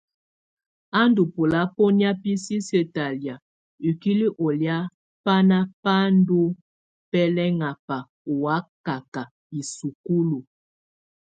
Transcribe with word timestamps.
A 0.99 1.01
ndɔ̀ 1.09 1.27
bɔlabɔnɛ̀á 1.35 2.11
bi 2.21 2.31
sisiǝ́ 2.43 2.85
talɛa 2.95 3.35
ikuili 3.89 4.27
ɔ 4.43 4.47
lɛa 4.61 4.77
bana 5.25 5.57
bá 5.83 5.95
ndɔ̀ 6.17 6.45
bɛlɛŋaba 7.11 7.97
ɔ́ 8.31 8.35
wakaka 8.43 9.23
í 9.57 9.59
sukúlu. 9.75 10.39